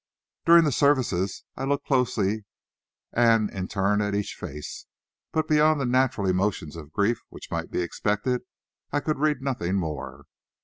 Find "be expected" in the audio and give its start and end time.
7.69-8.41